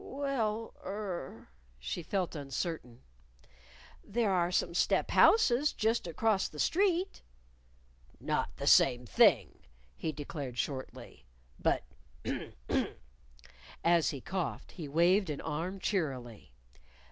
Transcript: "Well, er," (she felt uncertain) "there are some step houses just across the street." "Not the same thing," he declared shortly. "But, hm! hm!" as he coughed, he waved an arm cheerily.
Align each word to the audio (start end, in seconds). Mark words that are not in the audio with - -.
"Well, 0.03 0.73
er," 0.83 1.49
(she 1.77 2.01
felt 2.01 2.35
uncertain) 2.35 3.03
"there 4.03 4.31
are 4.31 4.51
some 4.51 4.73
step 4.73 5.11
houses 5.11 5.73
just 5.73 6.07
across 6.07 6.47
the 6.47 6.57
street." 6.57 7.21
"Not 8.19 8.57
the 8.57 8.65
same 8.65 9.05
thing," 9.05 9.59
he 9.95 10.11
declared 10.11 10.57
shortly. 10.57 11.27
"But, 11.59 11.83
hm! 12.25 12.51
hm!" 12.67 12.87
as 13.83 14.09
he 14.09 14.21
coughed, 14.21 14.71
he 14.71 14.87
waved 14.87 15.29
an 15.29 15.39
arm 15.39 15.77
cheerily. 15.77 16.51